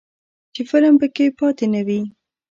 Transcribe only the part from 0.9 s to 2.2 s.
پکې پاتې نه وي.